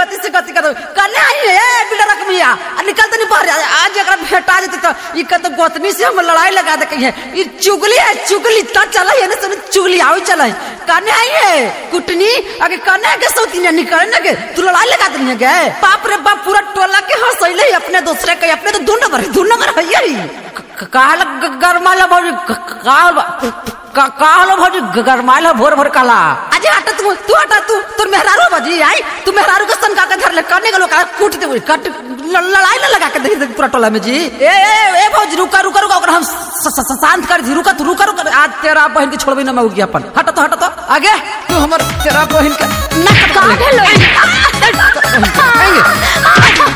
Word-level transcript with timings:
गति 0.00 0.16
से 0.22 0.28
गति 0.30 0.52
कर 0.52 0.72
कने 0.98 1.20
आई 1.20 1.40
है 1.48 1.68
बिल्डर 1.90 2.10
रकमिया 2.12 2.48
आ 2.48 2.82
निकल 2.82 3.06
तो 3.06 3.16
नहीं 3.16 3.44
रहा 3.46 3.84
आज 3.84 3.98
अगर 3.98 4.16
भेटा 4.22 4.58
जेते 4.60 4.76
तो 4.78 4.90
ई 5.18 5.22
का 5.24 5.36
तो 5.38 5.50
गोतनी 5.56 5.92
से 5.92 6.04
हम 6.04 6.20
लड़ाई 6.22 6.50
लगा 6.50 6.74
दे 6.76 6.86
कही 6.86 7.04
है। 7.04 7.12
ई 7.38 7.44
चुगली 7.62 7.96
है, 7.96 8.14
चुगली 8.26 8.62
ता 8.74 8.84
चला 8.86 9.12
है 9.12 9.26
ना, 9.28 9.34
सुन, 9.42 9.54
चुगली 9.72 9.98
आवे 10.00 10.20
चला 10.22 10.44
है। 10.44 10.52
कने 10.88 11.10
आई 11.12 11.28
है, 11.30 11.90
कुटनी 11.90 12.30
अगे 12.62 12.76
कने 12.86 13.16
के 13.16 13.28
सौती 13.30 13.58
ने 13.60 13.70
निकल 13.72 14.08
ना 14.10 14.18
के 14.20 14.32
तू 14.54 14.62
लड़ाई 14.62 14.86
लगा 14.86 15.08
देनी 15.08 15.30
है 15.30 15.36
गे 15.36 15.54
बाप 15.82 16.06
रे 16.06 16.16
बाप, 16.18 16.44
पूरा 16.44 16.60
टोला 16.74 17.00
के 17.08 17.18
हंसैले 17.22 17.70
अपने 17.74 18.00
दूसरे 18.02 18.34
के, 18.34 18.50
अपने 18.50 18.70
तो 18.70 18.78
दू 18.80 18.96
नंबर 18.96 19.26
दू 19.36 19.42
नंबर 19.44 19.78
है 19.78 19.84
यही। 19.86 20.14
काल 20.92 21.22
गरमाला 21.62 22.06
भौजी 22.06 22.30
काल 22.84 23.20
कालो 24.18 24.56
भौजी 24.56 24.80
गरमाला 25.02 25.52
भोर 25.52 25.74
भोर 25.76 25.88
काला। 25.90 26.18
अजे 26.60 26.70
हटा 26.76 26.92
तू 27.00 27.12
तू 27.28 27.34
हटा 27.40 27.58
तू 27.68 27.80
तोर 27.98 28.08
मेहरारू 28.14 28.48
भौजी 28.56 28.80
आई 28.92 29.00
तू 29.26 29.32
मेहरारू 29.40 29.66
के 29.72 29.74
सन 29.84 29.94
का 30.00 30.04
के 30.12 30.16
धर 30.24 30.32
ले 30.38 30.42
करने 30.52 30.70
गलो 30.76 30.86
का 30.94 31.02
कूट 31.18 31.36
दे 31.44 31.58
कट 31.72 31.86
लड़ाई 32.34 32.78
ना 32.82 32.88
लगा 32.96 33.08
के 33.14 33.18
दे 33.28 33.46
पूरा 33.58 33.68
टोला 33.76 33.90
में 33.96 34.00
जी 34.08 34.16
ए 34.16 34.52
ए 34.54 35.04
ए 35.04 35.08
भौजी 35.16 35.36
रुका 35.42 35.60
रुका 35.68 35.80
रुका 35.86 35.96
ओकरा 36.02 36.12
हम 36.18 36.24
शांत 37.04 37.26
कर 37.28 37.40
दी 37.48 37.54
रुका 37.60 37.72
तू 37.80 37.84
रुका 37.90 38.04
रुका 38.10 38.22
आज 38.42 38.50
तेरा 38.62 38.86
बहन 38.98 39.10
के 39.10 39.16
छोड़बे 39.24 39.42
ना 39.48 39.52
मैं 39.58 39.62
उगी 39.70 39.80
अपन 39.88 40.04
हटा 40.18 40.32
तो 40.38 40.42
हटा 40.42 40.56
तो 40.64 40.68
आगे 40.98 41.14
तू 41.48 41.54
हमर 41.64 41.82
तेरा 42.04 42.24
बहन 42.34 42.52
के 42.60 42.66
ना 43.06 43.12
का 45.36 46.69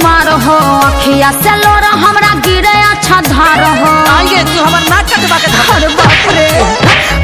दिला 0.00 0.28
हो 0.44 0.56
अखिया 0.88 1.30
से 1.42 1.54
लोरा 1.62 1.88
हमरा 2.04 2.32
गिरे 2.46 2.72
अच्छा 2.90 3.20
धार 3.28 3.62
हो। 3.80 3.90
आइए 4.14 4.42
तू 4.44 4.62
हमर 4.64 4.88
नाक 4.90 5.06
कटवा 5.12 5.36
के 5.42 5.50
धर। 5.52 5.88
बाप 5.96 6.28
रे। 6.36 6.48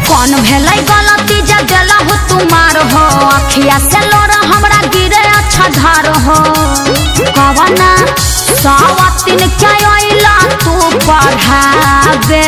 कौन 0.09 0.35
भेलै 0.47 0.77
गलती 0.91 1.41
जब 1.51 1.65
दिला 1.73 1.97
हो 2.09 2.17
तुम्हार 2.33 2.77
हो? 2.93 3.05
अखिया 3.37 3.79
से 3.89 4.01
लोरा 4.13 4.41
हमरा 4.53 4.81
गिरे 4.97 5.23
अच्छा 5.39 5.69
धार 5.79 6.09
हो। 6.27 6.37
कवना 7.39 7.91
सावतिन 8.63 9.49
क्या 9.59 9.73
आइला 9.95 10.37
तू 10.65 10.75
पढ़ावे 11.09 12.43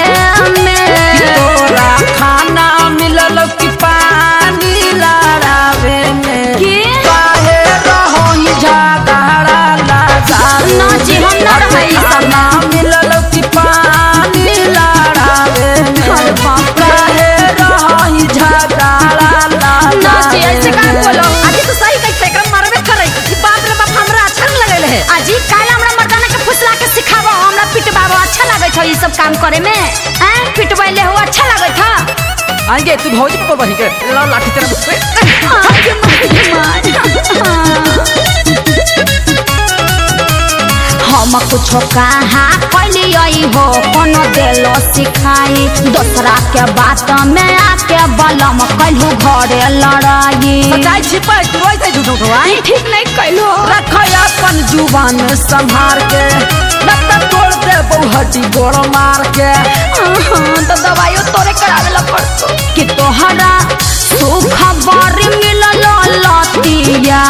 सब 29.01 29.13
काम 29.17 29.35
करे 29.43 29.61
में 29.67 29.73
हैं 29.75 30.53
पिटबैले 30.57 31.03
हो 31.03 31.13
अच्छा 31.27 31.45
लागै 31.53 31.71
छ 31.79 32.69
आइए 32.75 32.97
तू 33.03 33.11
भौजी 33.17 33.37
पर 33.49 33.55
बही 33.63 33.75
के 33.83 33.89
ला 34.15 34.25
लाठी 34.35 34.51
तेरा 34.59 34.69
आगे 34.69 35.91
हम 41.11 41.39
कुछो 41.51 41.81
कहा 41.95 42.45
कैली 42.75 43.13
हो 43.55 43.65
कोनो 43.95 44.23
देलो 44.37 44.75
सिखाई 44.93 45.67
दूसरा 45.97 46.37
के 46.55 46.65
बात 46.79 47.11
में 47.33 47.57
आके 47.57 47.99
बलम 48.21 48.59
कैलू 48.81 49.09
घरे 49.27 49.61
लड़ाई 49.79 50.63
सच्चाई 50.73 51.03
छिपा 51.11 51.43
तू 51.53 51.59
रोई 51.65 51.77
थे 51.85 51.91
झूठो 51.93 52.17
ठो 52.25 52.33
आई 52.41 52.61
ठीक 52.69 52.89
नहीं 52.95 53.05
कैलो 53.17 53.51
रख 53.73 53.95
अपन 54.23 54.63
ज़ुबान 54.73 55.19
संभार 55.45 56.01
के 56.15 56.25
लत्ता 56.87 57.19
तोड़ 57.33 57.50
दे 57.65 57.77
बहुहटी 57.91 58.41
गोड़ 58.59 58.77
मार 58.77 59.23
के। 59.39 59.53
तो 60.69 60.75
दवाइयो 60.83 61.23
तोरे 61.33 61.53
करावे 61.53 61.91
ला 61.91 62.01
पड़तो। 62.13 62.47
कि 62.75 62.85
तोहरा 62.95 63.53
सुख 63.91 64.59
बड़ी 64.87 65.29
मिलल 65.37 65.85
लतिया। 66.25 67.23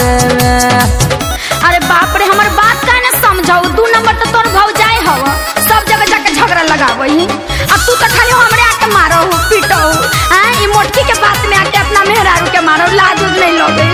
में 0.00 0.78
अरे 1.68 1.78
बाप 1.88 2.16
रे 2.20 2.24
हमर 2.32 2.48
बात 2.60 2.84
काहे 2.86 3.00
न 3.06 3.10
समझाऊ? 3.22 3.62
दू 3.76 3.86
नंबर 3.94 4.14
तो 4.22 4.30
तोर 4.32 4.48
भौजाई 4.56 4.98
हव 5.06 5.20
सब 5.68 5.84
जगह 5.90 6.04
जाके 6.12 6.34
झगड़ा 6.34 6.62
लगावही। 6.72 7.26
अब 7.26 7.78
तू 7.86 7.94
तो 8.02 8.06
खाली 8.16 8.30
हमरे 8.30 8.62
आके 8.72 8.86
मारो 8.94 9.20
पीटो। 9.50 9.80
हाँ 10.32 10.50
ई 10.62 10.66
मोटकी 10.74 11.02
के 11.10 11.14
बात 11.20 11.46
में 11.50 11.56
आके 11.56 11.78
अपना 11.78 12.04
मेहरारू 12.10 12.46
के 12.56 12.60
मारो 12.68 12.86
लाज 12.96 13.22
नहीं 13.40 13.52
लगे। 13.58 13.90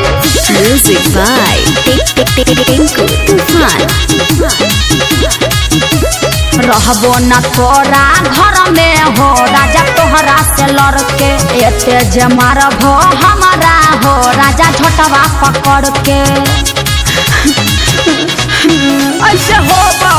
Music 0.58 1.02
by 1.14 1.58
Tinku 2.68 3.04
Tufan. 3.26 3.80
रहबो 6.68 7.12
न 7.28 7.40
तोरा 7.56 8.06
घर 8.36 8.70
में 8.76 8.96
हो। 9.18 9.27
तोहरा 10.18 10.36
से 10.56 10.66
लड़के 10.72 11.28
एते 11.66 11.98
जे 12.10 12.26
मारबो 12.34 12.92
हमारा 13.22 13.74
हो 14.04 14.14
राजा 14.38 14.70
छोटवा 14.78 15.22
पकड़ 15.42 15.90
के 16.08 16.18
ऐसे 19.28 19.56
हो 19.68 19.78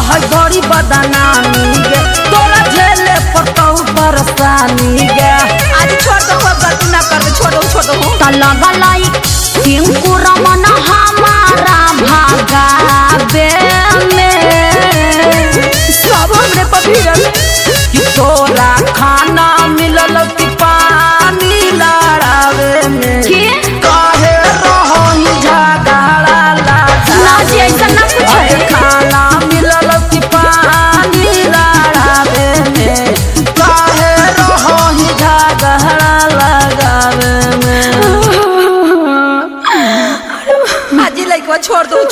है 0.10 0.20
गरीब 0.34 0.66
बदनामी 0.72 1.66
गे 1.90 2.00
तोरा 2.32 2.62
झेले 2.76 3.18
पड़तौ 3.34 3.68
परेशानी 4.00 5.08
गे 5.18 5.30
आज 5.82 5.92
छोड़ 6.06 6.22
दो 6.30 6.38
अब 6.48 6.64
गलती 6.64 6.92
ना 6.96 7.02
कर 7.12 7.30
छोड़ो 7.40 7.62
छोड़ो। 7.74 8.16
त 8.22 8.32
लगलै 8.40 9.04
टिंकू 9.64 10.16
रमन 10.28 10.66
हमारा 10.90 11.80
भागावे 12.02 12.99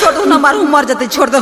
छोड़ 0.07 0.15
दो 0.15 0.25
ना 0.25 0.37
मारू 0.39 0.63
मर 0.63 0.85
जते 0.87 1.05
छोड़ 1.11 1.29
दो। 1.29 1.39